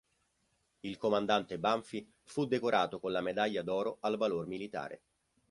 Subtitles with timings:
[0.79, 5.03] Il comandante Banfi fu decorato con la Medaglia d'oro al valor militare.